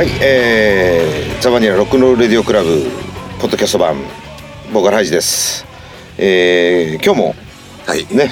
[0.00, 2.86] はい、えー、ザバニラロックンロールレディオクラブ
[3.38, 3.98] ポッドキャスト版
[4.72, 5.66] ボーカルハイジです。
[6.16, 7.34] えー、今日も
[7.86, 8.06] はい。
[8.06, 8.30] ね、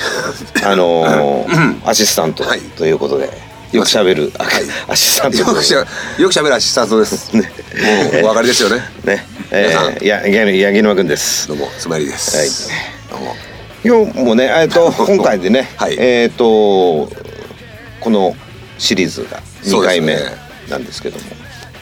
[0.65, 3.29] あのーアシスタントはいということで、
[3.73, 4.45] よく喋る、あ
[4.91, 7.37] アシスタントよくしゃ、よく喋るアシスタントです。
[7.37, 8.77] もう、お分かりですよね。
[9.05, 11.49] ね、えー、や、や、やぎのまくんです。
[11.49, 12.71] どうも、つまりです。
[13.11, 13.37] どうも。
[13.85, 17.13] 今日もね、えっと、 今回でね、はいえっと、
[18.01, 18.35] この
[18.79, 20.17] シリーズが2回目
[20.71, 21.25] なんですけども、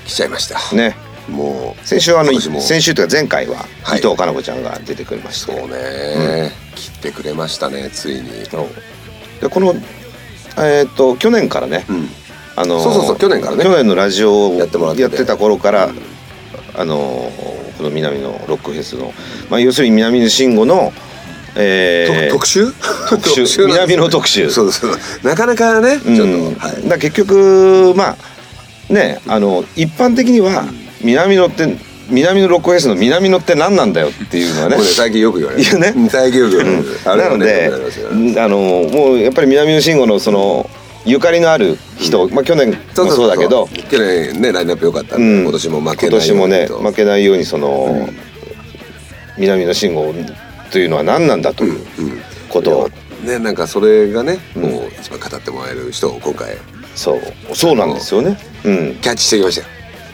[0.07, 0.75] 来ちゃいました。
[0.75, 0.97] ね、
[1.29, 1.87] もう。
[1.87, 6.53] 先週あの先週というか前回ははい伊藤かな子ちゃんが出てくれましたそうね。
[6.75, 8.31] 切ってくれましたね、ついに。
[9.41, 9.75] でこの
[10.59, 12.09] えっ、と去年からね、うん。
[12.57, 15.91] あのそうそうそう去年からね去年のラジオをやってもらっててやってた頃から、
[16.75, 17.31] あの
[17.77, 19.13] この南のロックフェスの、
[19.51, 20.93] まあ、要するに南の慎吾の、
[21.57, 22.73] えーと特集？
[23.11, 24.91] 特集南の特集そうそう。
[25.23, 26.61] なかなかね、ちょっうんと。
[26.61, 26.89] はい。
[26.89, 28.17] だ結局まあ
[28.91, 30.65] ねあの一般的には
[31.03, 31.77] 南野って
[32.09, 34.79] 南のロックフェスの南野って何なんだよっていうのはね。
[34.79, 35.79] 最近よく言われる。
[35.79, 35.93] ね。
[35.97, 37.21] うん最近よく言われる。
[37.23, 40.71] なのであのもうやっぱり南野慎吾のその
[41.05, 43.69] ゆかりのある人、まあ去年もそうだけど。
[43.91, 45.17] 去年ねラインナップ良かった。
[45.17, 45.43] んで、うん。
[45.43, 48.09] 今年も負け今ないように年もねと負けないようにその、
[49.39, 50.13] 南野慎吾
[50.71, 51.81] というのは何なんだという
[52.49, 52.89] ことを、
[53.25, 54.63] ねなんかそれがね、うん。
[54.63, 56.57] もう一番語ってもらえる人を今回
[56.97, 57.21] そう。
[57.55, 58.37] そうなんですよね。
[58.65, 58.71] う。
[58.71, 58.95] ん。
[58.97, 59.61] キャッチしてきまし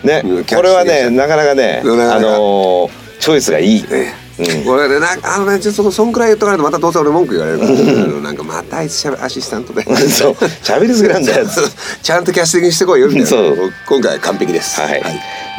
[0.03, 0.23] たよ。
[0.23, 0.45] ね。
[0.45, 3.83] これはねなかなかねあのーチョイスがいい。
[3.85, 4.65] ねうん。
[4.65, 9.83] これでなんかあのねちょっとそんくらい言っとかないとまたどうせ俺文句言われるから、なんかまたあいつしゃべアシスタントで。
[10.09, 10.33] そう。
[10.33, 11.47] 喋りすぎなんだよ。
[12.03, 13.29] ちゃんとキャスティングしてこいよみたいな。
[13.29, 13.57] そう。
[13.89, 14.81] 今回は完璧です。
[14.81, 15.03] はい、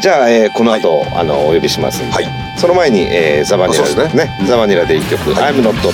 [0.02, 2.28] じゃあ、えーこの後、あのお呼びしますはい。
[2.60, 4.38] その前に、えーザバニラですね。
[4.46, 5.94] ザバニラで一曲「I'm Not Down」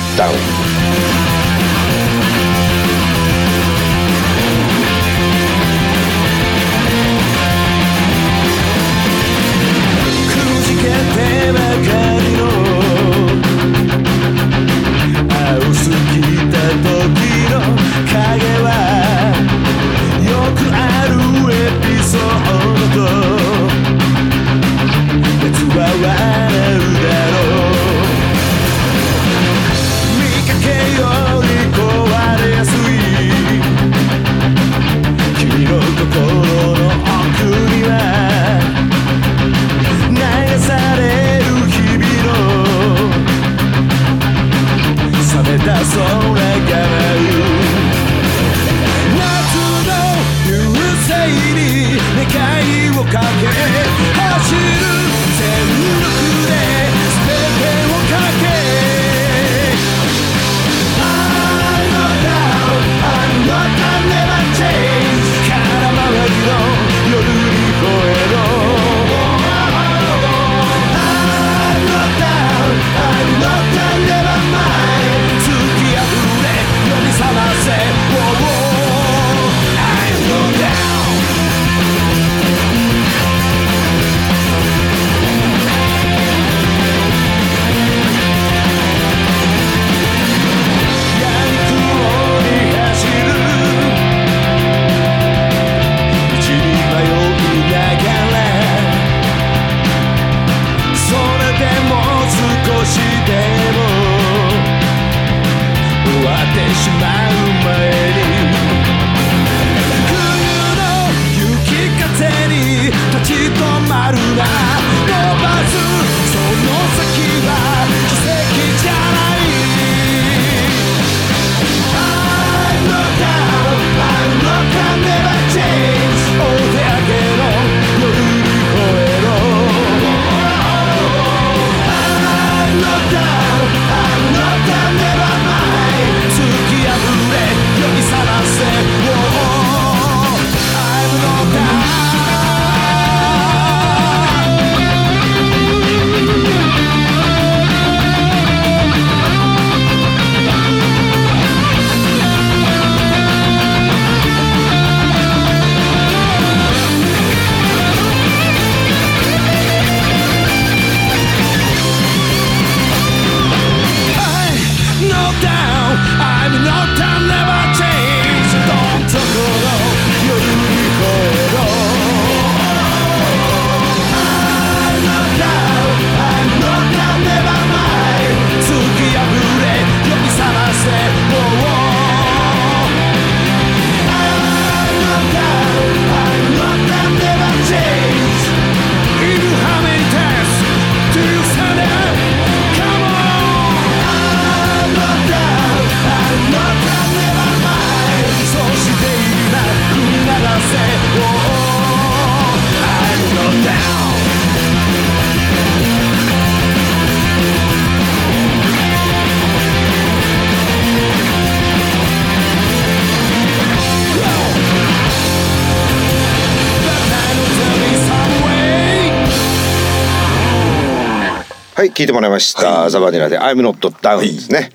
[221.80, 224.70] はい聞いてもらいました、ザ・バニラで「I'm not down」ですね、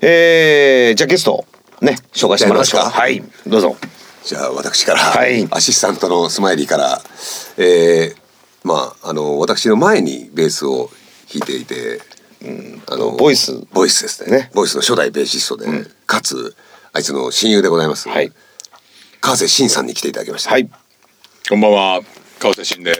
[0.00, 1.44] えー、じゃあゲスト
[1.80, 2.90] ね紹介してもらいますか。
[2.90, 3.76] はいどうぞ。
[4.24, 5.46] じゃあ私から、はい。
[5.52, 7.00] アシスタントのスマイリーから、
[7.58, 8.16] えー、
[8.64, 10.90] まああの私の前にベースを
[11.32, 12.00] 弾いていて、
[12.88, 13.64] あのボイス。
[13.72, 14.36] ボイスですね。
[14.36, 14.50] ね。
[14.52, 15.68] ボイスの初代ベーシストで、
[16.06, 16.56] かつ
[16.92, 18.32] あいつの親友でございます、はい。
[19.20, 20.50] 川瀬慎さんに来ていただきました。
[20.50, 20.68] はい。
[21.48, 22.00] こんばんは、
[22.40, 22.94] 川瀬慎で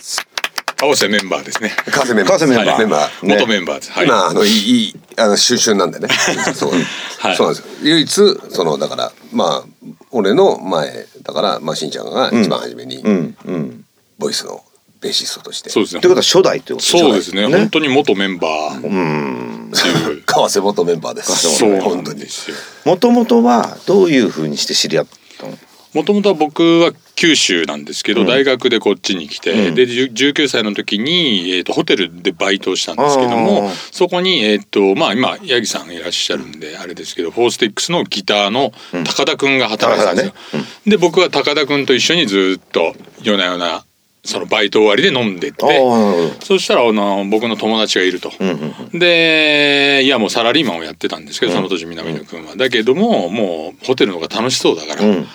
[0.00, 0.33] す。
[0.76, 1.70] 川瀬メンバーですね。
[1.90, 2.38] 川瀬メンバー。
[2.38, 2.68] 川瀬メンバー。
[2.68, 2.78] はい。
[2.78, 3.34] メンバーね。
[3.34, 3.92] 元メンバーです。
[3.92, 4.06] はい。
[4.06, 6.08] まああのいいいいあの収集なんでね。
[6.54, 6.70] そう,、
[7.18, 7.36] はい。
[7.36, 7.74] そうなんですよ。
[7.82, 8.10] 唯一
[8.50, 13.36] そのだからまあ俺の前だからまあしんちゃんが一番初めにうん。
[13.44, 13.84] うん。
[14.18, 14.62] ボイスの
[15.00, 15.98] ベーシストとして、そうですね。
[15.98, 16.08] って。
[16.08, 17.46] ことは初代ってことそうですね。
[17.46, 17.58] ね。
[17.58, 20.22] 本当に元メンバーう。
[20.24, 21.58] 川瀬元メンバーです。
[21.58, 22.56] そう本当にですよ。
[22.86, 25.06] もともとはどういうふうにして知り合っ
[25.38, 25.58] たの？
[25.94, 29.74] もともとは僕は九州なんですけど、大学でこっちに来て、うん。
[29.74, 33.72] でじゅ19歳の時に、えー、とホテルでバイトをしたんですけどあもー。
[33.92, 38.72] そこに、えーとまあ、今八木さんいらっしゃるんであれですけどフォースティックスのギターの
[39.04, 40.60] 高田くんが働いてたんですよ。
[40.60, 40.66] ね。
[40.86, 43.84] で僕は高田くんと一緒にずっと夜な夜な
[44.24, 45.64] そのバイト終わりで飲んでって。
[46.42, 48.32] そしたらあの僕の友達がいると。
[48.40, 48.52] うんう
[48.96, 52.56] んでいやもうサラリーマンをやってたんですけど、その年南野君は。
[52.56, 55.26] だけどももうホテルの方が楽しそうだから、うん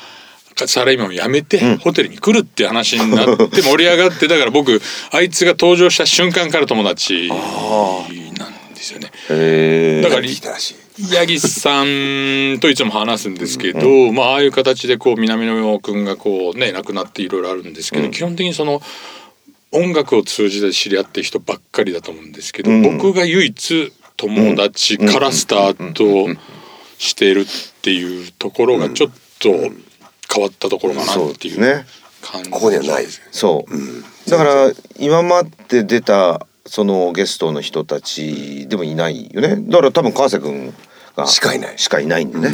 [0.68, 10.02] サラリーマンを辞めて、ホテルに来るって話になって盛り上がってだから僕あいつが登場した瞬間から友達なんですよね。
[10.02, 18.82] だから八木さんといつも話すんですけど、まあああいう形でこう南野君がこうね亡くなっていろいろあるんですけど、基本的にその
[19.72, 22.82] 音楽を通じて知り合ってる人ばっかりだと思うんですけど、うん。
[22.82, 26.28] 僕が唯一友達からスタート
[26.98, 27.46] してるっ
[27.82, 29.52] ていうところがちょっと
[30.31, 31.86] 変わったところかなそうっていうですね。
[32.22, 39.56] 感じここにはないそう、だから今まで出たそのゲストの人たちでもいないよね。
[39.58, 40.74] だから多分川瀬君
[41.16, 41.80] がしかいない。
[41.80, 42.50] しかいないんでね、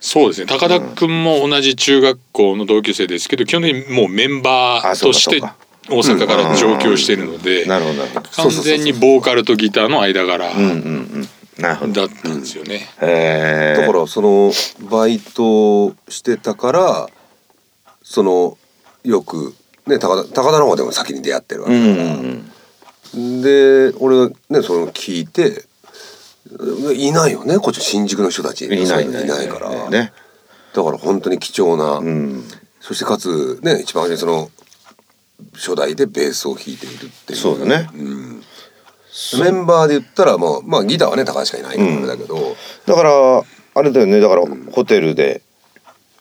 [0.00, 0.46] そうですね。
[0.46, 5.40] 高田君も同じ中学校の同級生ですけど基本的にもうメンバーとして
[5.88, 8.30] 大阪から上京してるのでなるほどなるほど。
[8.30, 11.28] 完全にボーカルとギターの間柄うんうんうん
[11.60, 12.88] だったんですよね。
[12.98, 14.52] だからその
[14.90, 17.08] バイトしてたから
[18.02, 18.56] その
[19.04, 19.54] よく
[19.86, 22.12] ね高田高田の方でも先に出会ってるわけだか
[23.14, 25.64] ら、んで俺がねそれを聞いて
[26.94, 28.66] いないよねこっち新宿の人たち。
[28.66, 30.12] うんいないいないから、ね。
[30.74, 32.44] だから本当に貴重な、うん。
[32.80, 34.50] そしてかつね一番初めにその
[35.54, 37.38] 初代でベースを弾いているっていう。
[37.38, 37.88] そうだね。
[37.98, 38.42] ん
[39.40, 43.42] メンバーで言ったらもうまあギターはね高橋しかいないからあれだけど、だから
[43.74, 44.20] あれだよね。
[44.20, 44.42] だから
[44.72, 45.42] ホテルで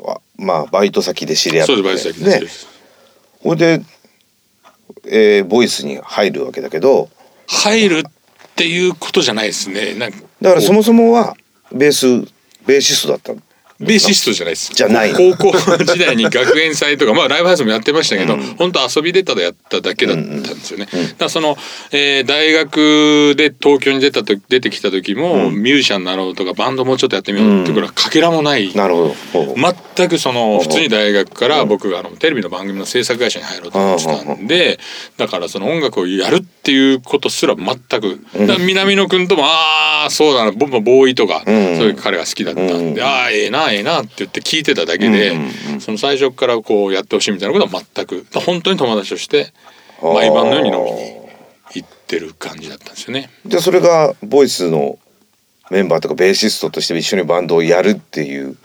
[0.06, 1.76] あまあバイト先で知り合って。
[1.76, 2.68] そうですバイト先ねです。
[3.42, 3.82] ほいで、
[5.06, 7.10] えーボイスに入るわけだけど。
[7.48, 8.04] 入るっ
[8.56, 9.94] ていうことじゃないですね。
[9.96, 11.36] なんかだからそもそもは
[11.72, 12.32] ベース
[12.66, 13.42] ベーシストだったの
[13.82, 14.72] ベーシストじゃないです。
[14.74, 15.14] じゃない。
[15.14, 20.86] 高校時代に学園祭とか、まあライブハウスもやってましたけど、本当遊びでただやっただけだったんですよね。
[20.86, 21.58] だからその、
[21.92, 28.74] えー大学で東京に出たと出てきた時も、ミュージシャンになろうとかバンドもうちょっとやってみようってことはかけらもない。
[28.76, 29.56] なるほど。
[29.96, 34.80] 全くその普通に大学から僕があのテレビの番組の制作会社に入ろうと思ってたんで
[35.18, 38.20] だからその音楽をやるっていうことすら全く。
[38.60, 43.06] 南野君ともああそうだな僕もボーイとかそううんいう彼が好きだったんでうん。
[43.06, 48.26] ああええなええなって言って聞いてただけでうんその最初からこうやってほしいみたいなことは全く。
[48.34, 49.54] 本当に友達として
[50.02, 50.98] 毎晩のように飲みに
[51.76, 53.30] 行ってる感じだったんですよね。
[53.46, 55.00] でそれがボイスの
[55.70, 58.58] メンバーとかベーシストとして一緒にバンドをやるっていう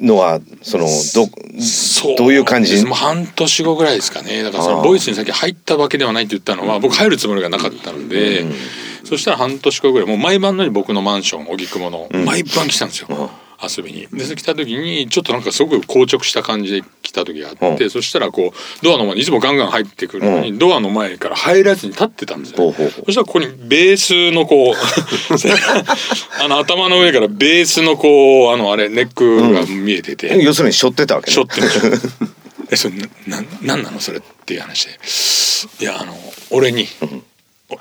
[0.00, 1.28] のはそのど
[2.16, 2.84] どういう感じ？
[2.84, 4.42] もう半年後ぐらいですかね。
[4.42, 8.44] だからそのボイスに先入ったわけではないって言ったのは僕入るつもりがなかったので、
[9.04, 13.30] そしたら半年後ぐらいもう毎晩のように僕のマンション荻窪の毎晩来たんですよ、
[13.62, 14.06] 遊びに。
[14.08, 17.90] で来た時にちょっとなんかすごく硬直した感じで来た時があって、うん。
[17.90, 22.56] そしたらこうドアの前にいつもガンガン入ってくるのに、ドアの前から入らずに立ってたんですよ。
[22.56, 23.04] ほうほうほう。
[23.06, 24.74] そしたらここにベースのこう
[26.42, 31.68] あの頭の上からベースのこうあのあれネックが見えてて、要するに背負ってたわけしょってる
[32.70, 32.94] えそれ
[33.26, 34.98] なななんなのそれっていう話で。
[35.80, 36.14] いやあの
[36.50, 36.86] 俺に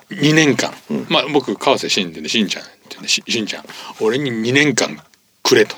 [0.09, 0.73] 2年間、
[1.09, 3.65] まあ僕川瀬慎でねしんちゃんって言うんでししんちゃん。
[3.99, 5.01] 俺に2年間
[5.43, 5.75] くれと、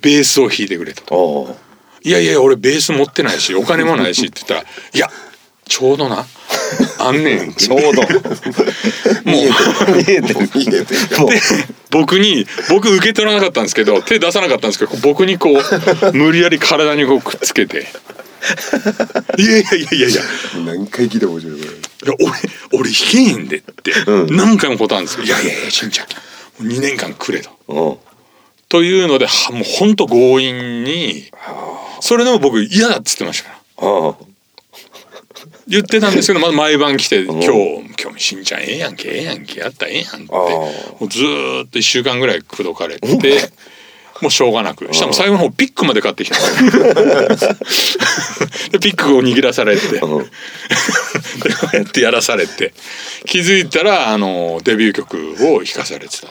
[0.00, 1.56] ベースを弾いてくれと。
[2.04, 5.08] いやいや俺ベース持ってないしお金もないしって言ったらいや
[5.64, 6.26] ちょうどな。
[6.98, 7.52] あんねん。
[7.56, 8.02] ちょうど。
[8.02, 8.12] もう。
[9.96, 11.00] 見えてる見えてる。
[11.90, 17.86] 僕に僕受け取らなかったんですけど手出さなかったんですけど僕にこう無理やり体にこうくっつけて。
[19.38, 20.22] いやいやいやいやいや。
[20.66, 21.60] 何回聞いても面白い。
[21.60, 21.66] こ
[22.04, 22.12] で
[22.72, 23.92] 俺俺弾けへんでって
[24.30, 26.06] 何回も断るんですよ「いやいやいやしんちゃん
[26.64, 28.00] もう2年間くれ」と。
[28.78, 31.30] うんというのではもうほんと強引に
[32.00, 33.88] それでも僕嫌だっつってましたから。
[34.08, 34.14] あ
[35.68, 37.46] 言ってたんですけどまず毎晩来て「今日
[38.02, 40.34] 今日しんちゃんええやんけええやんけやったらええやん」って。
[40.34, 43.50] あもうずーっと1週間ぐらい口説かれて。
[44.20, 46.36] もうしょうがなくしかも最後の方ピックまで買ってきた。
[46.38, 46.40] ん
[48.70, 50.22] でピックを握らされてでこ
[51.72, 52.72] うやってやらされて。
[53.26, 56.28] 気づいたらあのデビュー曲を弾かされてた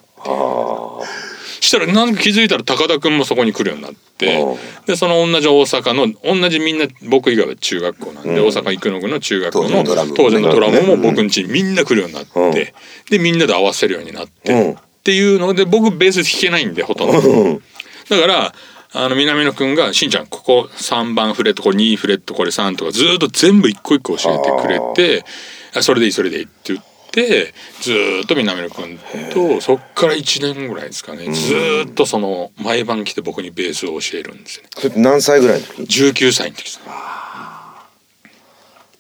[1.62, 4.44] したらなんか気づいたら高田君もそこに来るようになって
[4.88, 9.84] でその同じ大阪の同じみんな僕以外は中学校なんで、大阪生野区の中学校の
[10.16, 12.74] 当時のドラムも僕ん家にみんな来るようになって、
[13.10, 14.74] でみんなで合わせるようになって、うん。
[14.74, 17.62] っていうので僕ベース弾けないんでほとんど。
[18.10, 18.54] だから
[18.94, 24.80] あの南野くんが「しんちゃんここ3番フレットこれ2フレットこれ3」とかずーっと全部一個一個教えてくれ
[25.20, 25.26] て
[25.74, 28.98] 「あそれでいいそれでいい」って言ってずーっと南野くん
[29.34, 31.26] とそっから1年ぐらいですかね。
[31.32, 34.70] ずーっとその毎晩来て僕にベースを教えるんですよね。
[34.76, 36.84] それって何歳ぐらいの時？19歳の時ですね。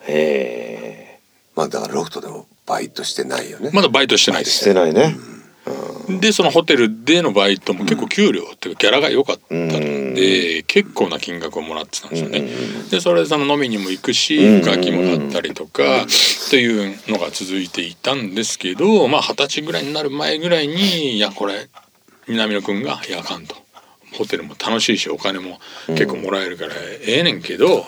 [0.08, 1.20] へえ
[1.56, 3.72] まあだからロフトでもバイトしてないよね。
[3.74, 5.16] まだバイトしてないでしすてないね
[6.20, 9.70] でそのホテルでのバイトも結構給料っていうかギャラが良かったの
[10.16, 12.50] で結構な金額をもらってたんですよね。
[12.90, 16.06] でそれでその飲みにも行くし楽器も買ったりとか
[16.50, 21.70] というのが続いていたんですけどまあ二十歳ぐらいになる前ぐらいにいやこれ
[22.28, 23.56] 南野くんが「いやあかん」と。
[24.14, 27.86] ホテルも楽しいしお金も結構もらえるからええねんけど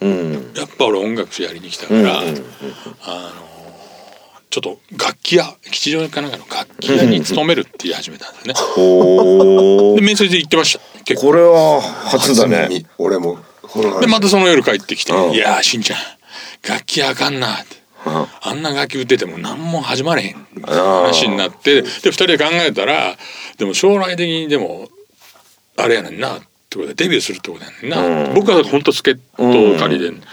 [0.00, 0.52] うん。
[0.56, 3.49] やっぱ俺音楽やりに来たから、あの
[4.50, 8.54] ちょっと楽器屋吉祥寺かなんかの楽器屋に勤めるって言い始めたんですね。
[8.76, 11.04] おで面接で行ってました。
[11.04, 11.28] 結構。
[11.28, 12.66] これは初だね。
[12.68, 13.38] み俺も。
[14.00, 15.32] でまたその夜帰ってきて「うん。
[15.32, 15.98] いやーしんちゃん
[16.68, 17.80] 楽器あかんな」って。
[18.42, 23.14] あんな楽器売ってても何も始まれへん話になってで二人で考えたら
[23.58, 24.88] でも将来的にでも
[25.76, 30.24] あれやねんなってことでデビューするってことやねんな、僕は本当助っ人借りで、だか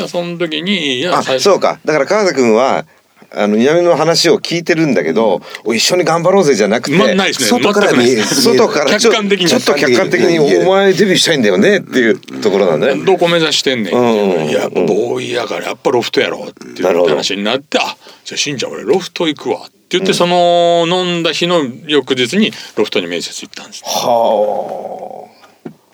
[0.00, 1.44] らその時にいやあ最初。
[1.44, 1.80] そうか。
[1.84, 2.84] だから川田君は
[3.30, 7.60] あの南の話を聞いてるんだけど、お一緒に頑張ろうぜじゃなくて、まないですね。
[7.60, 13.04] 外から見え外からちょ客観的にちょっと客観的にお前デビューしたいんだよねっていうところなんだね。
[13.04, 25.28] どこ目指してんねんっていやボーイやからやっぱロフトやろっていう話になってあじゃあしんちゃん俺ロフト行くわって言って、その飲んだ日の翌日にロフトに面接行ったんですは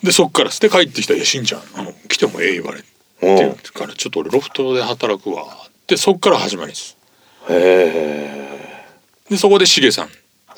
[0.03, 2.87] でそっからで帰ってきたら「いやしんちゃんあの来てもええ言われ」って
[3.21, 6.95] 言ってから「ちょっと俺ロフトで働くわ」ってそっから始まりです。
[7.01, 7.04] あ。
[7.49, 8.87] へ
[9.29, 9.29] え。
[9.29, 10.09] でそこでしげさん。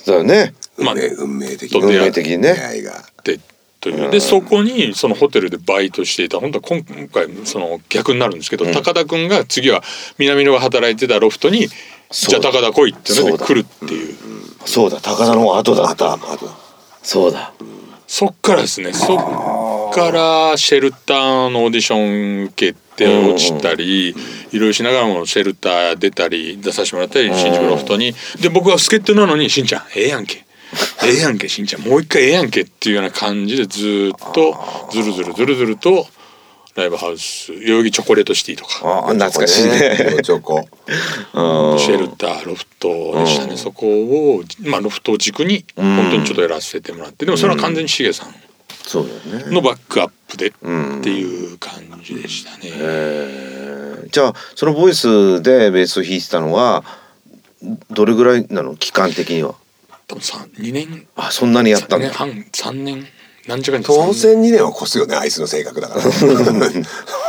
[0.06, 0.54] だよね。
[0.78, 2.54] まあ運命運命的と運命的にね。
[2.54, 3.04] 出会いが。
[3.24, 3.40] で
[3.80, 4.12] という。
[4.12, 6.40] でそこにそのホテルでバイトしていた。
[6.40, 9.84] 本当は今回その逆になるんですけど、高田君が次は
[10.18, 11.68] 南野が働いてたロフトに
[12.12, 14.16] 「じゃあ高田来い」っていうので来るっていう。
[14.66, 15.00] そうだ。
[15.02, 15.92] 高田の後だ。
[15.92, 16.18] った。
[17.04, 17.54] そうだ。
[18.08, 18.94] そっからですね。
[18.94, 19.18] そっ
[19.98, 24.14] からシェルターのオーディション受けて落ちたりい
[24.54, 28.14] ろいろしながらもシェルター出たり出させてもらったり新宿ロフトに。
[28.40, 30.46] で僕は助っ人なのに「しんちゃんええやんけ」
[31.04, 31.82] ええやんけしんちゃん。
[31.82, 34.56] もう一回ええやんけっていうような感じでずーっと
[34.92, 36.06] ずるずるずるずると
[36.76, 38.88] ライブハウス代々木チョコレートシティとか。
[38.88, 40.20] ああ懐かしいね。
[40.24, 40.58] チョコ。
[41.34, 41.80] うん。
[41.80, 47.26] シェルターロフトでしたね、そこをまあロフトを軸に本当にちょっとやらせてもらって。
[47.26, 48.36] でもそれは完全にしげさん。
[48.96, 52.72] のバックアップでんっていう感じでしたね。
[52.74, 56.86] えーじゃあそのボイスでベースを弾いてたのは
[57.90, 58.78] どれぐらいなの？
[58.78, 59.56] 期間的には。
[60.08, 62.14] 多分三二年あそんなにやったんだ。
[62.14, 63.08] 三年半三年
[63.48, 66.02] 何時間当然2年は越すよねあいつの性格だから。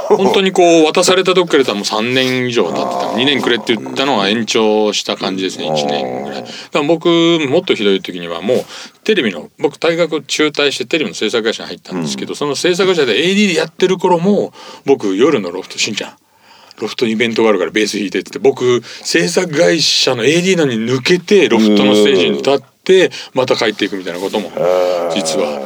[0.08, 2.86] 本当にこう渡された時から多分3年以上経ってた。
[3.12, 6.42] 2年くれって言ったのは延長した感じですね1年ぐらい。
[6.42, 8.64] だから僕もっとひどい時にはもう
[9.04, 14.52] テレビの僕大学中退してテレビの制作会社に入ったんですけど、その制作会社で AD でやってる頃も
[14.86, 16.12] 僕夜のロフトしんちゃん。
[16.80, 24.50] ロフトにイベントがあるからベース弾いてって言って僕制作会社の AD なのに抜けてロフトのステージに立ってまた帰っていくみたいなことも
[25.12, 25.60] 実は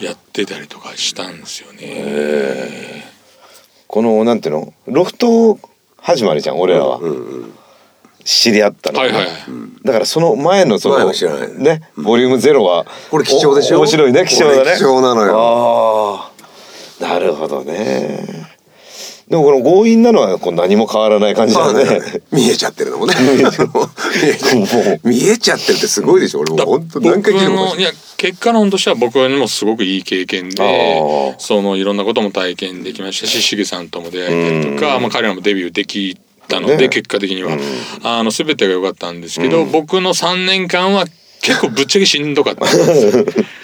[0.00, 3.04] やってたりとかしたんですよね。
[3.86, 4.72] このなんていうの？
[4.86, 5.58] ロフト
[5.96, 7.00] 始まりじゃん俺らは、
[8.24, 9.34] 知り合ったの、はいはいはい。
[9.82, 11.54] だからその前のその前は知らない。
[11.58, 13.76] ねボリュームゼロはこれ貴重でしょ？
[13.78, 14.76] お面白いね貴重だね。
[14.76, 16.30] 貴重なのよ。
[17.00, 18.26] なるほどね
[19.28, 22.00] でもこの強引なのはこう何も変わらない感じだね。
[22.32, 23.14] 見えちゃってるのもね。
[25.04, 26.40] 見えちゃってるってすごいでしょ。
[26.40, 27.82] 俺もう本当何回聞いてもい。
[27.82, 36.16] や結果論としては僕にもすごくいい経験でそのいろんなことも体験できましたししげさんとも出会えたりとか、まあ、彼らもデビューでき
[36.48, 36.88] たので、ね。
[36.88, 37.56] 結果的には、
[38.02, 41.04] あの全てが良かったんですけど、僕の3年間は
[41.42, 43.24] 結構ぶっちゃけしんどかったです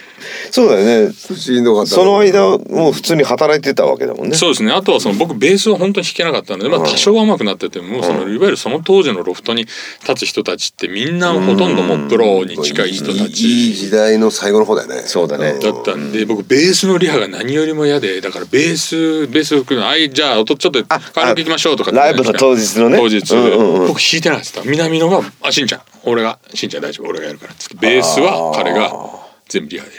[0.51, 1.13] そうだよね。
[1.13, 4.37] しんどかったその間もう普通に働いてたわけだもんね。
[4.37, 4.73] そうですね。
[4.73, 15.03] あとはその僕ベースを本当に弾けなかったので、まあ、多少は上手くなっててもそのいわゆるその当時のロフトに立つ人たちってみんなほとんどもうプロに近い人たいいい時代の最後の方だよね。
[15.03, 15.59] そうだね。
[15.61, 22.99] だったんで僕ベースのリハが何よりも嫌でだからベースベース吹くの「はいじゃあ音ちょっとカラオケ行きましょう」とかってライブの当日のね。
[22.99, 23.89] 当日、うんうんうん。
[23.89, 25.81] 僕弾いてないです南野が「あしんちゃん。
[26.05, 27.09] 俺がしんちゃん大丈夫。
[27.09, 29.93] 俺がやるから」っつってベースは彼が全部リハで。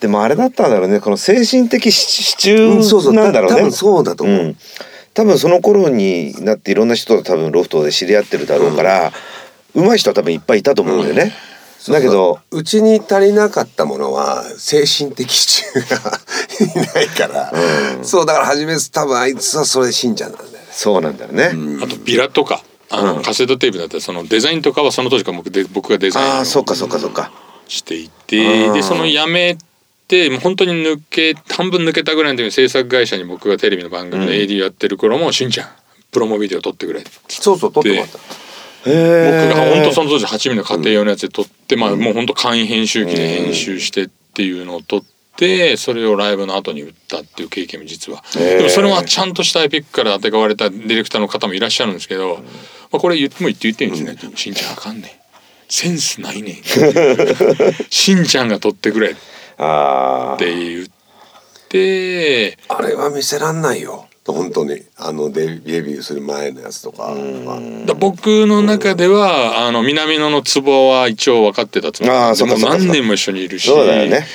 [0.00, 1.00] でもあれだったんだろうね。
[1.00, 3.12] この精神的支支うんそうそう。
[3.12, 3.58] 柱なんだろうね。
[3.58, 4.56] 多分そうだと思う、ん、
[5.12, 9.12] 多分その頃になっていろんな人と多分ロフトで知り合ってるだろうから、
[9.74, 11.32] 上手い人は多分いっぱいいたと思うんだよね、
[11.88, 16.18] だけどうちに足りなかったものは精神的支柱が
[16.60, 17.52] いないから、
[18.02, 20.58] そうだから初め多分あいつはそれ信者なんだよね。
[20.70, 21.52] そうなんだよね、
[21.82, 26.30] あとビラとかあの、カセットテープだったらそのデザインとかはその当時から僕で僕がデザインを。
[26.30, 27.30] ああそっかそっかそっか
[27.70, 29.56] していてでその辞め
[30.08, 35.68] てもう本当に抜け半分抜けたぐらいの時に制作会社に僕がテレビの番組の AD やってる頃も「しんちゃん
[36.10, 37.10] プロモビデオ撮ってくれ」って。
[37.28, 38.18] そうそう撮ってもらった
[38.84, 45.02] 僕へが本当その当時8ミリの家庭用のやつで撮って、まあもう本当簡易編集機で編集してっていうのを撮っ
[45.36, 52.36] てそれをライブの後に売ったっていう経験も実は、でもそれはちゃんとしたエピックからあてがわれたディレクターの方もいらっしゃるんですけど、
[52.90, 55.19] まあ、これ言っても言って言ってるんですね「しんちゃんあかんねん
[55.70, 56.54] センスないねん」
[57.88, 59.14] しんちゃんが撮ってくれ 」っ
[60.38, 60.86] て言っ
[61.68, 62.58] て。
[62.68, 64.06] あれは見せらんないよ。
[64.26, 64.82] 本当に。
[64.96, 67.14] あのデビューする前のやつとか。
[67.96, 72.12] 僕の中ではあの南野のツボは一応分かってたつもり。
[72.12, 73.68] でか何年も一緒にいるし。
[73.68, 74.26] そうだよね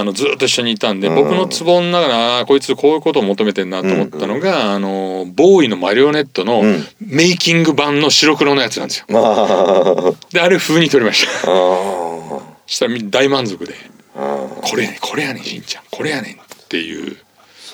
[0.00, 6.84] あのずっと一緒にいたんで僕のツボの中でこいつこういうことを求めてんなと思ったのが、あのボーイのマリオネットのん。
[7.00, 9.06] メイキング版の白黒のやつなんですよ。
[9.08, 11.50] まあであれ風に撮りました。
[11.50, 13.74] あしたら大満足で
[14.16, 15.84] あ「これやねんこれやねんしんちゃん。
[15.90, 17.16] これやねん」っていう。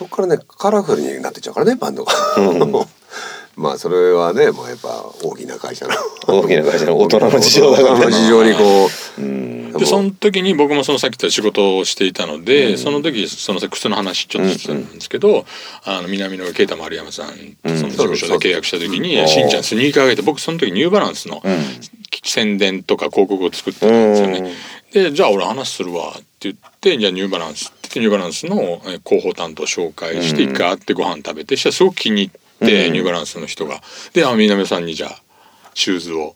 [0.01, 2.13] そこからねカラフルになってっちゃうからねバンドが
[3.61, 5.93] まあそれはねもうやっぱ大きな会社の。
[6.27, 9.73] 大きな会社の大人の事情だから大人の事情にこううん。
[9.73, 15.45] でその時に僕もそのさっき言った仕事をしていたので、その時その靴の話ちょっとしてたんですけど、
[15.85, 19.29] あの南野啓太丸山さんとその事務所で契約した時に「うん。
[19.29, 21.43] しんちゃんスニーカーあげて僕その時ニューバランスの
[22.25, 24.53] 宣伝とか広告を作ってたんですよね。
[24.93, 35.23] でじゃあ俺話するわって言ってじゃあニューバランスって言ってニューバランスのえー広報担当紹介して一回会ってご飯食べてしたらすごく気に入って、ニューバランスの人が「であ南野さんにじゃあ
[35.75, 36.35] シューズを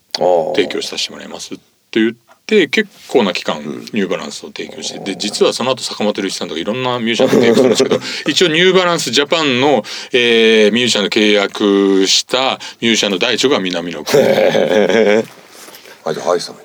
[0.55, 1.63] 提供させてもらいます」って
[2.01, 2.13] 言っ
[2.45, 14.21] て結構な期間ニューバランスを提供してで実はその後坂本龍一さんとかいろんなミュージシャンと提供するんですけど 一応ニューバランスジャパンの、えーミュージシャンと契約したミュージシャンの第一が南野君
[16.05, 16.61] あじゃあハイさんは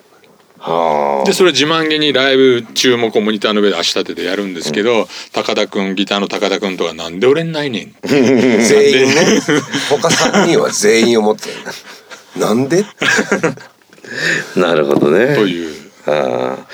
[1.24, 7.94] でそれ自慢げにライブ中もこうモニターの上で足立ててやるんですけど、高田君ギターの高田君とかなんで俺にないねん。
[8.04, 9.40] 全員ね。
[9.88, 11.54] 他3人は全員思ってる。
[12.36, 12.84] なんで？
[14.56, 15.34] あ なるほどね。
[15.34, 15.74] という。
[16.06, 16.66] ああ。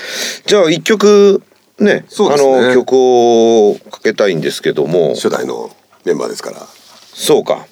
[0.45, 1.41] じゃあ一曲
[1.79, 2.05] ねね。
[2.09, 5.13] あの曲をかけたいんですけども。
[5.15, 5.73] 初代の
[6.05, 6.67] メンバーですから。
[7.13, 7.65] そうか。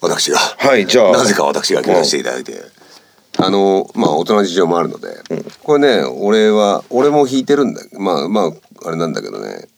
[0.00, 0.38] 私が。
[0.38, 1.12] はいじゃあ。
[1.12, 2.62] なぜか私が決めさせていただいて、
[3.42, 5.08] あのまあ大人の事情もあるので、
[5.62, 8.52] これね俺は俺も弾いてるんだまあまあ
[8.86, 9.68] あれなんだけどね。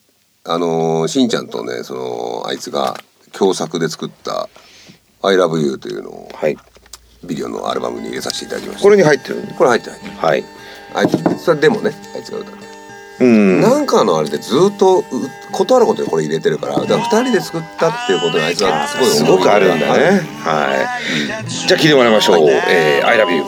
[0.44, 2.96] あのしんちゃんとねそのあいつが
[3.33, 4.48] 共作で作った
[5.22, 6.57] 「ILOVEYOU」というのをはい。
[7.25, 8.83] ビデオのアルバムに入れさせていただきました。
[8.83, 10.01] これに入ってるこれ入ってない。
[10.01, 10.44] はい。
[10.94, 12.72] あいつそれでもねあいつが歌ってうん
[13.23, 15.05] なんかのあれでずっとう
[15.51, 16.81] ことあることでこれ入れてるから。
[16.81, 20.21] だから2人で作ったっていうことにあいつはすごいすごくあるんだね。
[20.45, 20.77] は
[21.47, 21.49] い。
[21.49, 23.43] じゃあ聞いてもらいましょう「えー、I love you」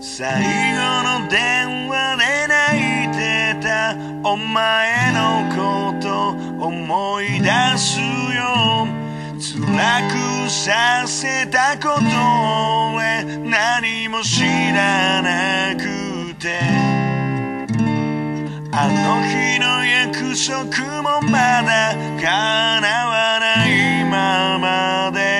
[0.00, 0.40] 最後
[1.20, 3.96] の電話で泣いてた。
[4.24, 6.30] お前のこと
[6.64, 8.86] 思い出すよ。
[9.38, 9.56] 辛
[10.44, 12.00] くさせたこと
[12.96, 16.97] 俺何も知らなくて
[18.80, 22.26] あの日の約束もまだ叶
[23.08, 25.37] わないままで。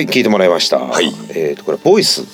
[0.00, 0.78] はい聞いてもらいました。
[0.78, 1.12] はい。
[1.28, 2.24] えっ、とこれボイス。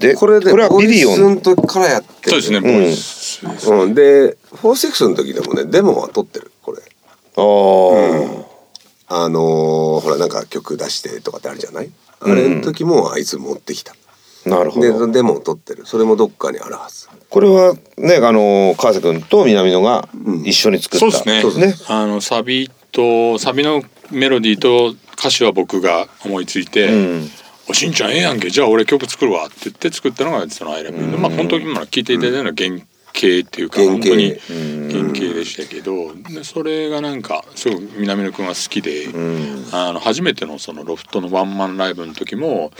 [0.00, 2.30] でこれでこれはビデオボイスの時からやってる。
[2.30, 3.70] そうですね、ボイス。
[3.70, 6.78] うん、で「フォーセックスの時でもねデモは撮ってるこれ。
[7.36, 8.44] あー。
[9.06, 11.90] あのーほらなんか曲出してとかってあるじゃない？
[12.22, 13.94] あれの時もあいつ持ってきた、
[14.44, 15.06] なるほでど。
[15.06, 15.86] デモを撮ってる。
[15.86, 17.08] それもどっかにあるはず。
[17.28, 20.08] これはねあの川瀬君と南野が
[20.44, 21.66] 一緒に作った、そうですね。
[21.68, 21.74] ね。
[21.86, 26.88] あのサビとサビのメロディーと歌詞は僕が思いついて。
[26.88, 27.30] うん。
[27.68, 34.34] おしんちゃんええやんけじゃあ俺曲作るわって言って作ったのがその「アイラブユー」まあ本当に今聞いていただいたのは原型っていうか本当に
[34.90, 39.08] 原型でしたけどでそれがなんかすごく南野くんが好きで、
[39.72, 42.72] あの初めてのそのロフトのワンマンライブの時も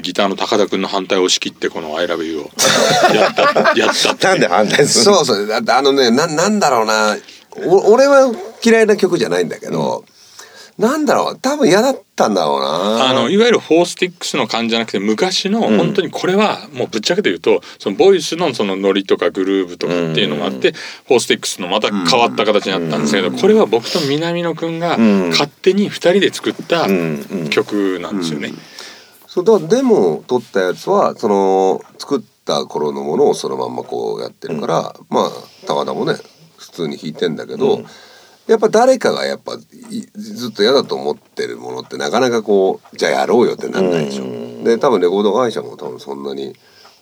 [0.00, 3.42] ギターの高田くんの反対を押し切ってこの「アイラブユー」をやった
[3.76, 5.24] やったってなんで反対するの？
[5.24, 5.46] そうそう。
[5.48, 7.16] だってあのねななんだろうな。
[7.16, 7.18] お
[7.64, 8.32] 俺は
[8.64, 10.04] 嫌いな曲じゃないんだけど、
[10.78, 13.08] なんだろう多分嫌だったんだろうな。
[13.08, 25.30] あのいわゆるフォースティックスの感じじゃなくて昔の本当にこれはもうぶっちゃけて言うとそのボイスのそのノリとかグルーブとかっていうのがあってフォースティックスのまた変わった形になったんですけどこれは僕と南野くんがん。
[25.30, 26.94] 勝手に2人で作ったんう
[27.46, 27.48] ん。
[27.48, 28.52] 曲なんですよね。
[29.26, 35.30] そうだからデモを撮ったやつはその作った頃のものをそのまんまこうやってるから、まあ
[35.66, 36.22] 高田もね普
[36.76, 37.82] 通に弾いてんだけど、
[38.46, 44.24] やっぱ誰かがやっぱいずっと嫌だと思ってるものってなかなかこうじゃあやろうよってなんないでしょ。
[44.64, 46.54] で多分レコード会社も多分そんなに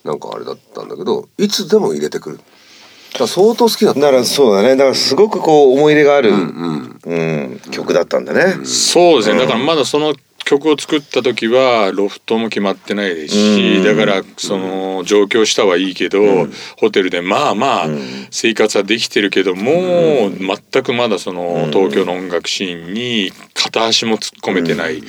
[0.03, 2.37] なんかあれだったんだけどいつでも入れてくる。
[2.37, 3.99] だから相当好きだった。
[3.99, 4.75] だからそうだね。
[4.75, 7.61] だからすごくこう思い入れがある、うんうん。
[7.71, 9.39] 曲だったんだね、そうですね。
[9.39, 10.13] だからまだその
[10.45, 13.83] 曲を作った時はロフトも決まってないですし、うん。
[13.83, 17.87] だからその上京したはいいけど、ホテルでまあまあ
[18.29, 25.01] 生活はできてるけども、全くまだその東京の音楽シーンに片足も突っ込めてない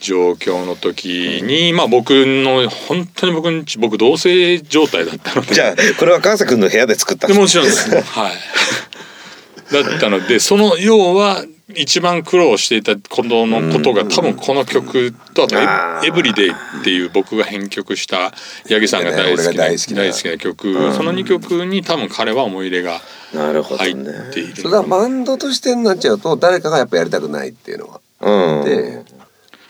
[0.00, 5.54] 状況の時に、まあ僕の本当に僕僕同棲状態だったので。
[5.54, 7.88] じゃあこれは川瀬君の部屋で作ったもちろんです。
[7.88, 8.32] はい。
[9.72, 18.32] だったのでその要は一番苦労していたことのことが多分この曲とあとエあー「エブリデイ」っていう僕が編曲した
[18.68, 20.92] 八木さんが大好きな好きな大好きな曲。
[20.94, 23.00] その2曲に多分彼は思い入れが
[23.32, 24.56] なるほど入ねっている。
[24.56, 28.64] それがバンドとしてになっちゃうと誰かがやっぱやりたくないっていうのがうん。
[28.64, 29.02] で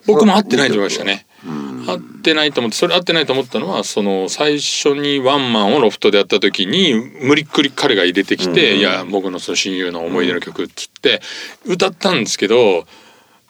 [0.07, 1.27] 僕も合ってないと思いましたね。
[1.45, 11.21] 合ってないと思ってそれ合ってないと思ったのはその最初にワンマンをロフトでやった時に無理っくり彼が入れてきて「いや僕のその親友の思い出の曲」っつって
[11.65, 12.87] 歌ったんですけど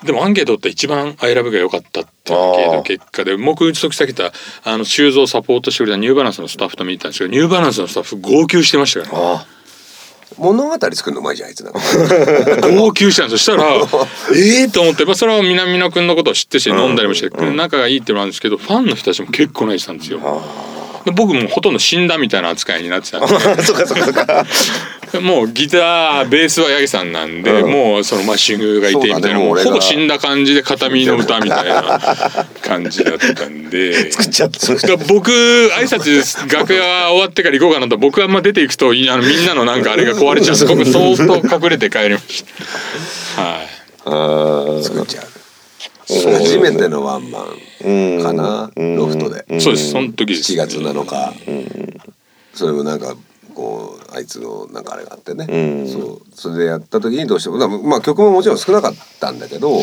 [0.05, 3.37] でもアンケートって一番「アイラブが良かったっていう結果で。
[3.37, 4.33] 僕打ち解き先た
[4.64, 9.35] あの修造をサポートしてくれたニューバランスのスタッフと見たんですけどニューバランスのスタッフ号泣してましたから。
[9.38, 9.46] ね。
[10.38, 11.80] あ物語作るのうまいじゃんあいつなんか。
[12.70, 13.64] 号泣したんですそしたら。
[14.36, 20.20] ええと思って、まあ、それは南野君のことを知ってるし飲んだりもして仲がいいっていうのもあるんですけどファンの人たちも結構泣いてたんですよ。
[21.04, 24.46] で僕もほとんど死んだみたいな扱いになってたんであ そっかそっかそっか
[25.20, 32.00] もうギターベースは八木さんなんで、もうそのマッシングがいてみたいなもうほぼ死んだ感じで片身の歌みたいな
[32.62, 34.10] 感じだったんで。
[34.10, 41.16] 作っちゃった僕挨拶楽屋終わってから行こうかなと僕はあんま出ていくといあのみんなのなんかあれが壊れちゃうんで僕相
[41.48, 42.44] 当隠れて帰りまし
[43.36, 43.42] た。
[43.42, 44.82] はい。
[44.82, 45.31] 作っちゃう
[46.08, 49.44] 初めてのワンマンかなロフトで。
[49.60, 49.90] そうです。
[49.90, 50.52] その時です。
[50.52, 51.32] 7月7日。
[52.54, 53.16] それもなんか
[53.54, 55.46] こうあいつのなんかあれがあってね。
[55.48, 55.88] うん。
[55.88, 56.22] そう。
[56.34, 59.80] それでやった時にどうしてもまあ曲ももちろん少なかったんだけど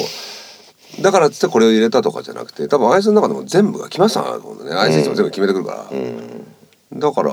[1.01, 4.79] だからっつってこれを入れたとかじゃなくて多分あいつの中でも全部が来ましたなと思うんだね。
[4.79, 7.31] あいついつも全部決めてくるから、だから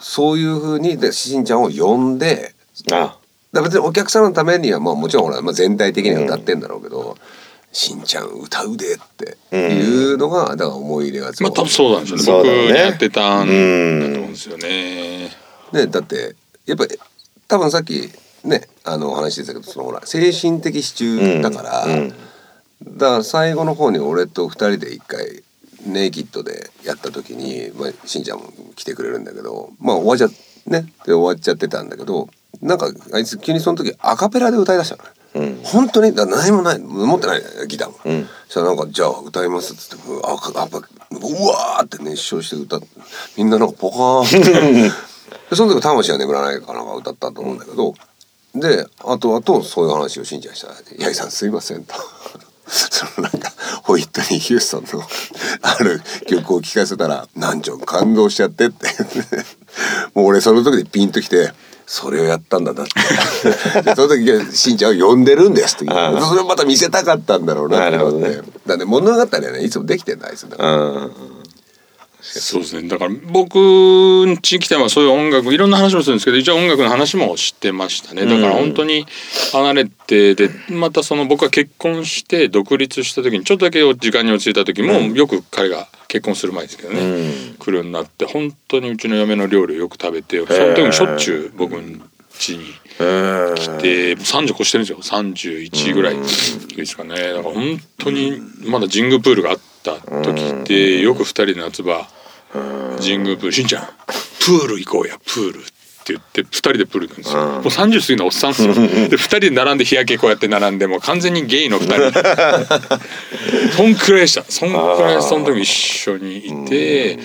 [0.00, 2.54] そういうふうにでしんちゃんを呼んで
[2.90, 3.18] あ。
[3.52, 7.01] だ別にお客さんのためにはまあもちろんほら、まあ、全体的には歌ってんだろうけど
[7.72, 8.98] 「しんちゃん歌うで」っ
[9.50, 12.50] ていうのがだから思い入れがまあ多分そうなんですよね。
[12.50, 15.30] ねにやってたんだとうん思うんですよね。
[15.72, 16.98] ねだってやっぱり
[17.48, 18.10] 多分さっき
[18.44, 22.14] ねあのお話してたけどそのほら精神的支柱だから、うん
[22.84, 25.42] だから最後の方に俺と二人で一回
[25.86, 32.28] ネイキッドでやった時に、まあ、しんちゃんも来てくれるんだけどまあ終わっちゃねで終わっちゃってたんだけど
[32.60, 35.10] なんかあいつ急にその時アカペラで歌いだしたのね。
[35.34, 35.60] うん。
[35.62, 36.14] 本当に？
[36.14, 36.78] 何もない。
[36.78, 37.42] 持ってない。
[37.68, 38.28] ギターも、うん。
[38.48, 42.86] そしたらなんか「じゃあ歌います」っつってうわあやっぱうわーって熱唱して歌って
[43.36, 44.92] みんななんかポカーン
[45.56, 47.94] その時「魂は眠らない」かなんか歌ったと思うんだけど、
[48.54, 51.94] で後々そういう話をしんちゃんしたら「八木さんすいません」と。
[52.68, 55.04] そのなんかホイットニー・ヒューストンの
[55.62, 58.86] ある曲を聴かせたら「なんちょ感動しちゃって」って。
[60.14, 61.52] もう俺その時でピンときて
[61.92, 62.92] それをやったんだなって。
[63.84, 71.12] でその時しんちゃんを呼んでるんですってそれをまた見せたかったんだろうなって思って、なるほどだって物語はねいつもできてんだあいつだからうん
[72.22, 72.88] そうですね。
[72.88, 78.24] だから僕んち来てはそういう音楽いろんな話もするんですけど一応音楽の話もしてましたね。
[78.24, 79.04] だから本当に
[79.52, 87.56] 離れてでまたその僕が結婚して独立した時にちょっとだけ時間に落ち着いた時も、よく彼が結婚する前ですけどね、うん。
[87.58, 92.02] 来るようになって本当にうちの嫁の料理をよく食べてその時にしょっちゅう僕ん
[92.38, 92.64] 家に。
[92.64, 94.98] うん来て30越してるんですよ。
[94.98, 96.16] 31ぐらい
[96.76, 97.14] ですかね。
[97.14, 102.06] だから本当にまだ神宮プールがあった時ってよく2人で夏場
[102.52, 105.72] 神宮プール「しんちゃんプール行こうやプール」って
[106.06, 107.42] 言って2人でプール行くんですよ。
[107.42, 108.74] もう30過ぎのおっさんですよ。
[108.74, 112.22] で2人で並んで日焼けこうやって並んでもう完全にゲイの2人。
[113.76, 114.44] そんくらいでした。
[114.48, 117.18] そんくらいその時一緒にいて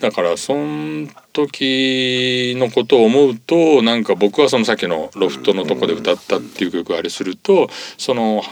[0.00, 8.42] だからその時のことを思うとなんか僕はそのさっきのロフトのとこで歌ったっていう曲をあれするとその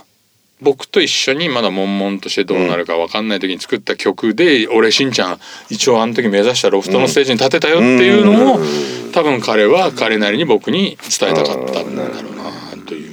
[0.61, 8.61] 僕と一緒にまだ悶々としてどうなるか分かんない時に作った曲で「俺しんちゃん一応あの時目指したロフトのステージに立てたよ」っていうのを
[9.13, 12.37] 多分彼は彼なりに僕に伝えたかったんだろう
[12.77, 13.13] なという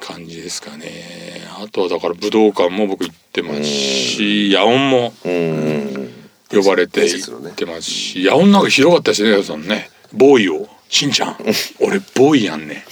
[0.00, 1.42] 感じですかね。
[1.62, 6.08] あとはだから武道館も僕行ってますし野音もうん。
[6.50, 9.88] 呼ばれて行ってますし野音なんかひどかったですね矢さんね。
[10.12, 11.36] ボーイを「しんちゃん。
[11.80, 12.84] 俺ボーイやんね」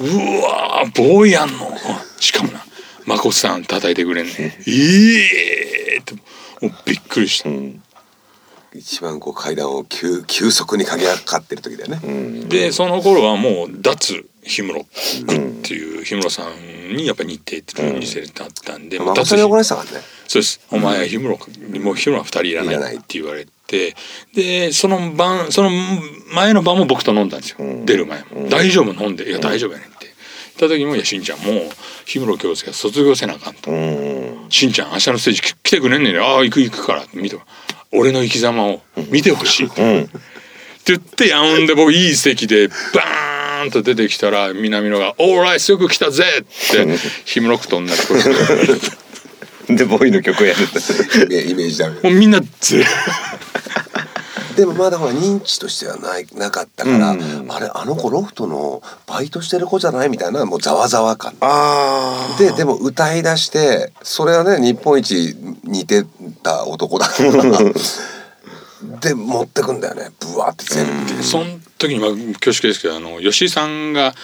[0.00, 0.04] う
[0.42, 1.78] わーボーイやんの。
[2.18, 2.64] しかもな
[3.08, 4.52] まこさん叩いてくれんねえ
[5.96, 7.48] えーってもうびっくりした、
[8.74, 14.84] 一番こう階段を急急速に駆け上がってる時だよね、でその頃はもう脱氷室っ
[15.62, 17.64] ていう氷室さんにやっぱ似てる
[17.98, 20.04] 似せてあったんで、もう脱誠に怒られてたからね。
[20.26, 20.60] そうです。
[20.70, 21.38] お前は氷室もう
[21.84, 23.96] 氷室は二人いらないいらないって言われて、
[24.34, 25.70] でその晩その
[26.34, 27.58] 前の晩も僕と飲んだんですよ。
[27.84, 29.30] 出る前も、大丈夫飲んで。
[29.30, 29.97] いや大丈夫やねん
[30.58, 31.70] ってった時も「いやしんちゃんもう
[32.12, 33.70] 氷室京介が卒業せなあかん」と。
[33.70, 36.20] うん「しんちゃん明日のステージき来てくれんねんね。
[36.20, 37.36] ああ行く行くから」って見て
[37.92, 39.80] 俺の生き様を見てほしい」って。
[39.82, 40.10] うん。
[40.86, 46.86] 言ってやんで僕いい席でバーンと出てきたら南野が「オーライよく来たぜ!」って
[47.34, 48.22] 氷室区と同じ声
[49.68, 50.80] ででボーイの曲をやるんだ
[51.42, 52.86] イメージだけもうみんなぜ
[54.58, 57.46] でもまだほら認知としてはないなかったから、うん。
[57.48, 61.36] あれあの子ロフトのバイトしてる子じゃないみたいなもうざわざわ感。
[61.40, 66.04] あででも歌い出してそれはね日本一似て
[66.42, 67.58] た男だから。
[69.00, 70.10] で持ってくんだよね。
[70.18, 71.46] ブワーって全部、その
[71.78, 74.14] 時にまあ恐縮ですけどあの吉井さんが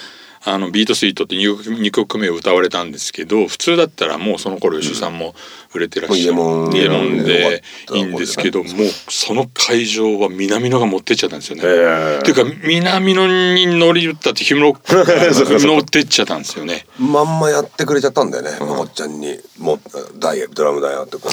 [0.47, 5.33] あのビートスイートって2曲 ,2 曲目を歌われたんですけど普通だったらもうその頃吉井さんも
[5.73, 6.33] 売れてらっしゃる。
[6.33, 8.73] もうイエモンイエモンでいいんですけどもう
[9.09, 11.63] その会場は南野が持ってっちゃったんですよね。
[11.65, 16.85] えっていうか南野に乗り打ったって氷室 が乗ってっちゃったんですよね。
[16.99, 19.79] まんまやってくれちゃったんだよね、まこっちゃんに「もう
[20.19, 21.29] ダイヤドラムだよ」ってこ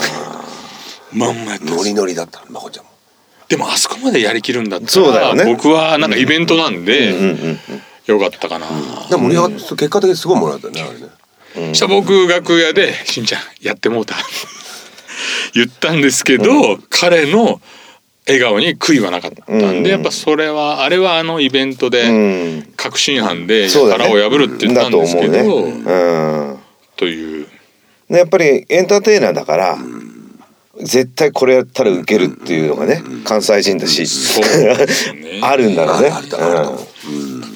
[1.11, 2.89] まんまやったんですうノリノリだったのまこちゃんも。
[3.47, 5.45] でもあそこまでやりきるんだったら、そうだよね。
[5.45, 7.59] 僕はなんかイベントなんで、うんうん
[8.05, 8.67] よかったかな。
[9.09, 11.07] でも盛り上がって結果的にすごいもらったよねあれね。
[11.69, 14.15] そしたら僕楽屋で「しんちゃんやってもうた」
[15.53, 17.61] 言ったんですけど、彼の
[18.25, 19.85] 笑顔に悔いはなかったんで、うん。
[19.85, 22.73] やっぱそれはあれはあのイベントうでん。
[22.75, 25.73] 確信犯で腹を破るって言ったんですけど、だと思うね。
[25.85, 25.93] う
[26.55, 26.57] ん。
[26.95, 27.47] という。
[28.09, 29.77] ねやっぱりエンターテイナーだから、
[30.81, 34.05] 絶対これやったらウケるっていうのがね、関西人だし、
[35.41, 36.11] あるんだろうね。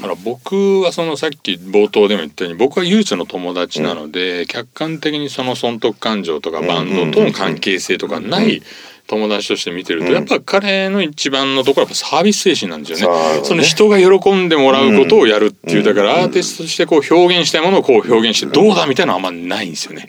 [0.02, 8.62] あるだろうあるだろうだから僕はそのさっき冒頭でも言ったように僕は唯一の友達なので、客観的にその損得感情とかバンドとの関係性とかない
[9.08, 13.40] 友達として見てると、やっぱ彼の一番のところはやっぱサービス精神なんですよね。
[13.40, 13.46] ね。
[13.46, 20.06] その人が喜んでもらうことをやるっていう、だからアーティストとしてこう表現したいものをこう表現してどうだみたいなのはあんまないんですよね。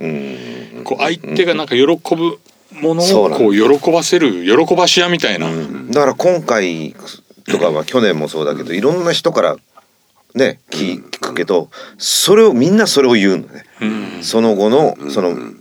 [0.76, 0.84] うん。
[0.84, 2.38] こう相手がなんか喜ぶ
[2.82, 5.48] ものをこう喜ばせる喜ばし屋みたいな。
[5.90, 6.94] だから今回
[7.48, 9.56] とかは 去年もそうだけどいろんな人から
[10.34, 13.64] ね聞聞くけどそれをみんなそれを言うのね。
[13.80, 13.84] う
[14.20, 14.22] ん。
[14.22, 15.54] その後のそのミュ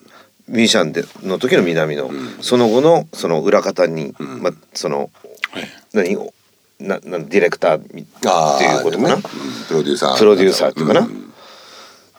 [0.48, 2.10] ージシャンでの時の南の
[2.42, 5.10] その後のその裏方にまあその
[5.52, 5.64] はい。
[5.94, 6.34] 何を
[6.80, 9.16] ななディレクターみってあいうことかな。
[9.16, 9.24] ね。
[9.68, 10.18] プロデューサー。
[10.18, 11.08] プロデューサーっていうかな、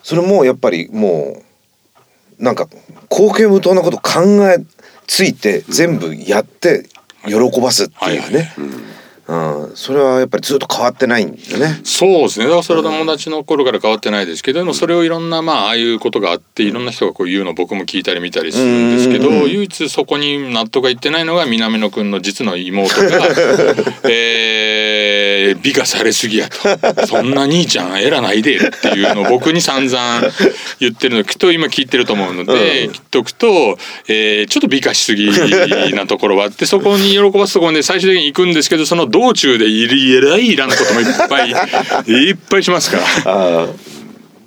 [0.02, 1.42] それもやっぱりも
[2.38, 2.68] うなんか
[3.11, 4.64] 貢献無当なこと考え
[5.06, 6.87] ついて全部やって
[7.26, 8.52] 喜ばすっていうね、
[9.28, 11.80] うん、それはやっぱりずっと変わってないんだよね。
[11.84, 12.46] そうですね。
[12.46, 19.50] だからそれは友達の頃から変わってないですけどでもそれをいろんなまあああいうことがあっていろんな人がこう言うのを僕も聞いたり見たりするんですけどうん。
[19.50, 23.29] 唯一そこに納得がいってないのが南野くんの実の妹が
[24.08, 26.48] えー美化されすぎや。
[26.48, 30.20] とそんな兄ちゃん偉ないでっていうのを僕に散々
[30.79, 31.24] 言ってるの。
[31.24, 32.92] きっと今聞いてると思うので、うん。
[32.92, 35.31] 聞っとくと、えーちょっと美化しすぎ
[35.94, 43.64] なところはあってそこに喜ばすところで最終的に行くんですけどその道中でいりえらいいらんこともいっぱいいっぱいしますから。
[43.64, 43.66] あ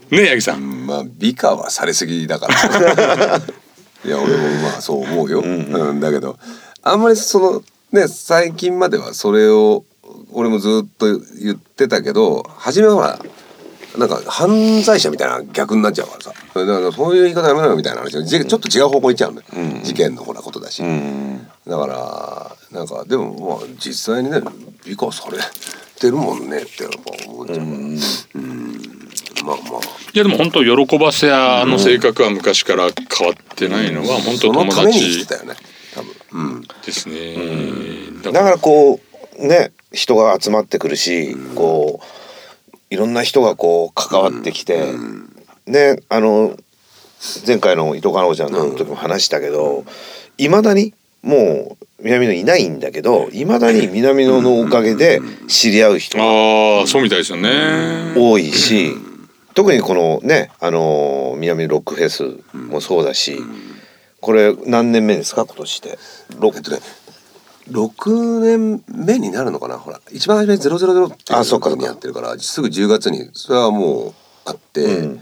[0.09, 0.87] ね八木さん。
[0.87, 3.41] まあ美化はされすぎだから。
[4.03, 6.39] いや俺もまあそう思うよ、うんだけど
[6.81, 9.83] あんまりそのね最近まではそれを
[10.31, 13.19] 俺もずっと言ってたけど初めはほら
[13.97, 16.33] なんか犯罪者みたいな逆になっちゃうからさ。
[16.53, 18.23] だからそういう言い方やめろよみたいな話。
[18.25, 21.47] じちょっと違う方向に行っちゃうの、ね事件のほらことだし、うん。
[21.67, 24.41] だからなんかでもまあ実際にね
[24.85, 25.37] 美化され
[25.99, 27.95] てるもんねってやっぱ思っちゃうからうん。
[29.45, 29.81] まあまあ。
[30.13, 35.55] いやでも本当喜ばせ屋の性格は昔から変わってないのは本当友そのために生き達てたよね。
[35.95, 36.11] 多分。
[36.31, 36.61] うん。
[36.61, 38.31] ですね。
[38.31, 38.99] だからこ
[39.39, 42.20] うね人が集まってくるし、こう
[42.91, 44.93] いろんな人がこう関わってきて、
[45.65, 46.55] ねあの
[47.47, 49.85] 前回の糸かのちゃんの時も話したけど
[50.37, 58.13] いま、未だにもう南野いないんだけどいまだに南野のおかげで知り合う人がああそうみたいですよね。
[58.17, 58.93] 多いし、
[59.53, 63.37] 特にこのねあの南ロックフェスもそうだし、
[64.19, 65.45] これ何年目ですか？
[65.45, 65.99] 今年で。
[66.39, 66.79] ろえっとね
[67.69, 69.77] 6年目になるのかな？
[69.77, 74.13] ほら一番初めに000っていうにやってるからすぐ10月にそれはもう
[74.45, 75.21] あって、うん。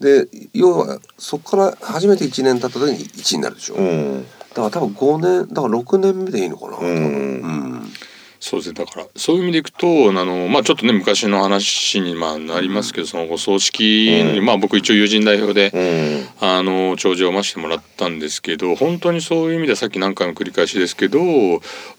[0.00, 4.22] で要はそこから初めて1年経った時に1になるでしょ、うん。
[4.22, 6.86] だから多分5年だから6年目でいいのかな、うん。
[6.86, 7.92] うん
[8.40, 8.74] そうですね。
[8.74, 16.28] だからそういう意味でいくとあの、まあ、ちょっとね昔の話にまあなりますけど、そのお葬式に、まあ僕一応友人代表で、うん。
[16.40, 21.18] あの弔辞を読ませてもらったんですけど本当にそういう意味ではさっき何回も繰り返しですけど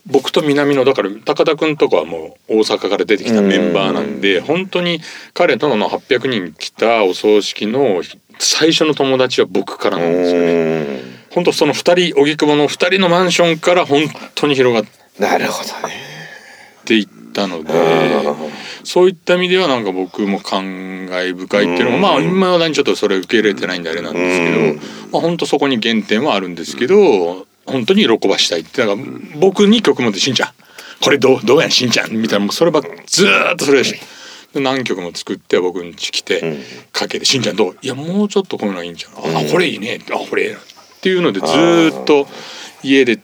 [0.06, 5.02] 僕と南のだから高田君とかはもう大阪から出てきたメンバーなんで、本当に
[5.34, 8.02] 彼との800人来たお葬式の
[8.40, 11.00] 最初の友達は僕からなんですよね。
[11.32, 14.04] 本当その2人荻窪の2人のマンションから本
[14.36, 16.09] 当に広がっなるほどね。
[16.86, 17.74] ていったので
[18.84, 29.08] そういった意味ではなんか僕も感慨深いっていうのもまあ今だにちょっとそれ受け入れてないんであれなんですけどまあ本当そこに原点はあるんですけど本当に喜ばしたいってだから
[29.40, 30.50] 僕に曲持って「しんちゃん
[31.02, 33.96] これどうどうやんしんちゃん」みたいなもうそればっずーっとそれでし
[34.56, 36.58] 何曲も作って僕ん家来て
[36.92, 37.78] かけて「しんちゃんどう？
[37.82, 39.12] いやもうちょっとこういうのがいいんちゃう？
[39.38, 40.46] あこれいいね」あこれ。
[40.46, 42.28] ええなっていうのでずーっと
[42.84, 43.18] 家で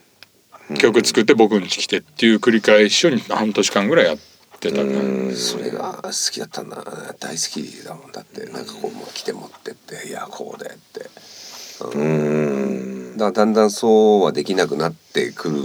[0.79, 4.17] 曲作って僕ん家来てっていう繰り返しを半年間ぐらいやっ
[4.59, 6.83] てた感じそれが好きだったんだ。
[7.19, 8.45] 大好きだもんだって。
[8.45, 11.09] なんかこうもう来て持ってっていやこうでって、
[11.95, 15.55] うん、だだんだんそうはできなくなってくる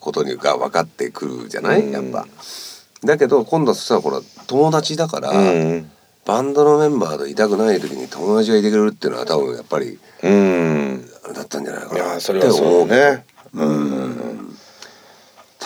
[0.00, 1.92] ことにが分かってくるじゃない？
[1.92, 2.26] やっぱ。
[3.04, 5.90] だけど今度はそしたらほら友達だから、うん。
[6.26, 11.04] バンドのメンバーといたくない時に友達がいてくれるっていうのは多分やっぱりうん。
[11.24, 13.24] あれだったんじゃないかいなやそれはそうね。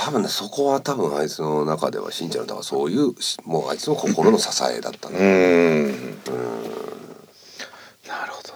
[0.05, 5.91] 多分ねそこは多分あいつの中ではしんちゃんのだからそういうしもうあいつの心の支えだったんだ、うん。
[8.07, 8.53] なるほど。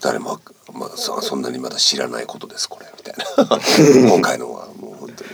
[0.00, 0.40] 誰も、
[0.72, 4.08] まあ、そそんなにまだ知らないことですこれみたいな。
[4.16, 5.30] 今回のはもう本当に。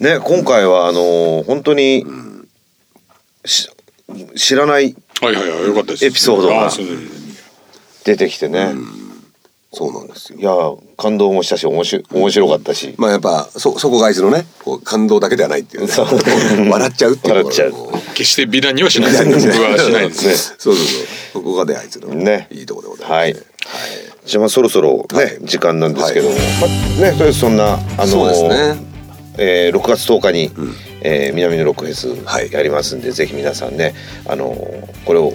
[0.00, 2.04] ね今回はあの本当に、
[3.44, 3.70] し
[4.34, 6.04] 知らないはいはいはいよかったです。
[6.04, 6.68] エピソードが
[8.02, 8.74] 出てきてね、
[9.74, 10.38] そうなんですよ。
[10.38, 10.52] いや
[10.98, 15.88] 感動もしたし面白面白かったし、まあやっぱそそこがあいつのねこう感動だけではないっていうね。
[15.88, 16.06] そう。
[16.68, 17.70] 笑っちゃうっていうところ笑っちゃう。
[17.70, 20.34] も決して美談にはしないです 僕はしないですね。
[20.34, 21.06] そうそうそう。
[21.32, 23.46] そこがねあいつのねいいところでございます、ね、
[24.26, 25.38] じゃあまあそろそろね、はい。
[25.42, 26.28] 時間なんですけど。
[26.28, 26.44] も、はい。
[27.00, 28.92] まあねとりあえずそんなあのそうですね。
[29.38, 30.50] えー6月10日に、
[31.00, 32.48] えー南のロックフェはい。
[32.50, 33.94] スやりますんで、ぜひ皆さんね
[34.26, 34.54] あの
[35.06, 35.32] これを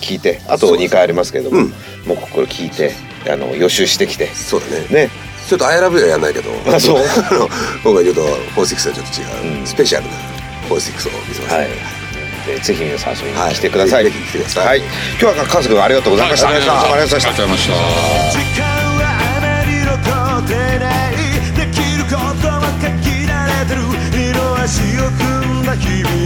[0.00, 1.68] 聞いてあと2回ありますけれども、うん。
[2.06, 2.92] もうこれ聞いて
[3.28, 4.28] あの予習してきて。
[4.34, 5.06] そうだね。
[5.06, 5.10] ね
[5.48, 6.50] ちょっと「アイラブはやんないけど。
[6.66, 7.04] あそう。
[7.84, 8.22] 今回ちょっと
[8.54, 9.66] 「フォーシックスはちょっと違う、うん。
[9.66, 10.12] スペシャルな
[10.68, 11.68] 「フォーシックスを見せました、はい。
[12.46, 13.54] でぜひ皆さん遊びにはい。
[13.54, 14.66] 来てください、ぜひ来てください。
[14.66, 14.86] はい、今
[15.18, 16.56] 日は川瀬君ありがとうございました、はい。
[16.56, 17.16] ありがとうございました。
[17.16, 17.72] ありがとうございました。
[18.32, 18.64] 時間
[18.98, 19.02] は
[19.36, 19.98] あまり残
[20.38, 21.14] ってない。
[21.52, 23.82] できることは限られてる。
[24.14, 25.76] 色足を組んだ。
[25.76, 26.21] 日々